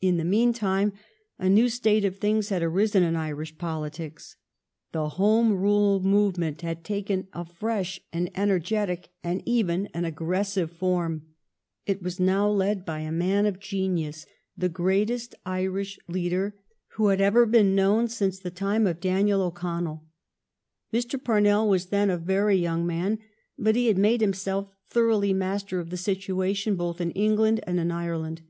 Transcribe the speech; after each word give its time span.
In 0.00 0.16
the 0.16 0.24
meantime 0.24 0.94
a 1.38 1.48
new 1.48 1.68
state 1.68 2.04
of 2.04 2.16
things 2.18 2.48
had 2.48 2.60
arisen 2.60 3.04
in 3.04 3.14
Irish 3.14 3.56
politics. 3.56 4.34
The 4.90 5.10
Home 5.10 5.52
Rule 5.52 6.00
move 6.00 6.36
ment 6.36 6.62
had 6.62 6.82
taken 6.82 7.28
a 7.32 7.44
fresh, 7.44 8.00
an 8.12 8.30
energetic, 8.34 9.10
and 9.22 9.44
even 9.46 9.90
an 9.94 10.04
aggressive 10.04 10.72
form. 10.72 11.22
It 11.86 12.02
was 12.02 12.18
now 12.18 12.48
led 12.50 12.84
by 12.84 12.98
a 12.98 13.12
man 13.12 13.46
of 13.46 13.60
genius, 13.60 14.26
the 14.56 14.68
greatest 14.68 15.36
Irish 15.46 16.00
leader 16.08 16.56
who 16.94 17.06
had 17.06 17.20
ever 17.20 17.46
340 17.46 17.46
THE 17.46 17.74
STORY 17.76 17.90
OF 17.92 17.92
GLADSTONE'S 17.92 18.10
LIFE 18.10 18.42
been 18.42 18.78
known 18.82 18.92
^ince 18.92 18.98
the 18.98 19.06
tiniL 19.30 19.40
of 19.40 19.44
l!)aniel 19.46 19.46
O'Connell. 19.46 20.04
Mr. 20.92 21.24
Parnell 21.24 21.68
was 21.68 21.86
then 21.90 22.10
a 22.10 22.18
very 22.18 22.56
young 22.56 22.84
man, 22.84 23.20
but 23.56 23.76
he 23.76 23.86
had 23.86 23.98
made 23.98 24.20
himself 24.20 24.66
thoroughly 24.90 25.32
master 25.32 25.80
o£ 25.84 25.88
the 25.88 25.92
situa 25.96 26.56
tion 26.56 26.74
both 26.74 27.00
in 27.00 27.12
England 27.12 27.60
and 27.68 27.78
in 27.78 27.92
Ireland. 27.92 28.42